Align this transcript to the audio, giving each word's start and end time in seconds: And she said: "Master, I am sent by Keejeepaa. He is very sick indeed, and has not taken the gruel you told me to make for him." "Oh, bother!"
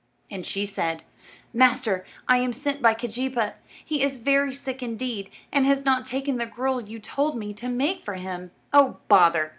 And 0.31 0.43
she 0.43 0.65
said: 0.65 1.03
"Master, 1.53 2.03
I 2.27 2.37
am 2.37 2.53
sent 2.53 2.81
by 2.81 2.95
Keejeepaa. 2.95 3.53
He 3.85 4.01
is 4.01 4.17
very 4.17 4.51
sick 4.51 4.81
indeed, 4.81 5.29
and 5.51 5.63
has 5.67 5.85
not 5.85 6.05
taken 6.05 6.37
the 6.37 6.47
gruel 6.47 6.81
you 6.81 6.97
told 6.97 7.37
me 7.37 7.53
to 7.53 7.67
make 7.69 8.01
for 8.01 8.15
him." 8.15 8.49
"Oh, 8.73 8.97
bother!" 9.07 9.49